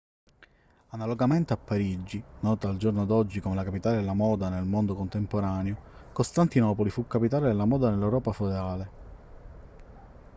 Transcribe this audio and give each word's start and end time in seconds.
analogamente 0.93 1.53
a 1.53 1.57
parigi 1.57 2.23
nota 2.39 2.67
al 2.67 2.77
giorno 2.77 3.05
d'oggi 3.05 3.39
come 3.39 3.53
la 3.53 3.63
capitale 3.63 3.97
della 3.97 4.15
moda 4.15 4.49
del 4.49 4.63
mondo 4.63 4.95
contemporaneo 4.95 5.77
costantinopoli 6.11 6.89
fu 6.89 7.05
capitale 7.05 7.45
della 7.49 7.65
moda 7.65 7.91
nell'europa 7.91 8.31
feudale 8.31 8.89